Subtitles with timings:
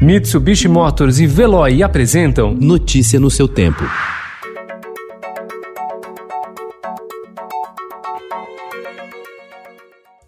[0.00, 3.82] Mitsubishi Motors e Veloy apresentam Notícia no seu tempo.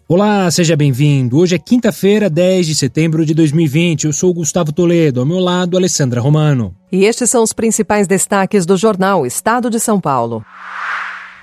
[0.07, 1.37] Olá, seja bem-vindo.
[1.37, 4.05] Hoje é quinta-feira, 10 de setembro de 2020.
[4.05, 6.75] Eu sou Gustavo Toledo, ao meu lado, Alessandra Romano.
[6.91, 10.43] E estes são os principais destaques do jornal Estado de São Paulo.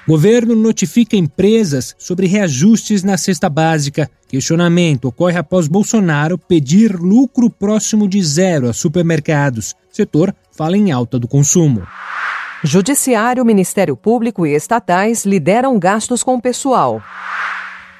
[0.06, 4.08] Governo notifica empresas sobre reajustes na cesta básica.
[4.28, 9.74] Questionamento ocorre após Bolsonaro pedir lucro próximo de zero a supermercados.
[9.90, 11.84] Setor fala em alta do consumo.
[12.62, 17.02] Judiciário, Ministério Público e estatais lideram gastos com o pessoal.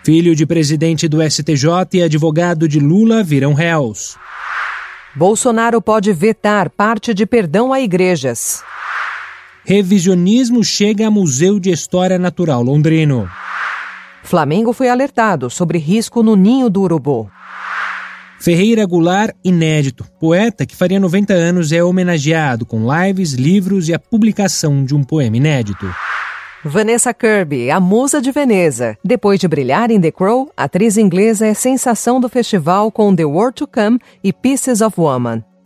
[0.04, 4.16] Filho de presidente do STJ e advogado de Lula viram réus.
[5.16, 8.62] Bolsonaro pode vetar parte de perdão a igrejas.
[9.68, 13.28] Revisionismo chega a Museu de História Natural Londrino.
[14.22, 17.28] Flamengo foi alertado sobre risco no ninho do urubu.
[18.38, 20.06] Ferreira Goulart, inédito.
[20.20, 25.02] Poeta que faria 90 anos é homenageado com lives, livros e a publicação de um
[25.02, 25.92] poema inédito.
[26.64, 28.96] Vanessa Kirby, a musa de Veneza.
[29.04, 33.24] Depois de brilhar em The Crow, a atriz inglesa é sensação do festival com The
[33.24, 35.42] World to Come e Pieces of Woman.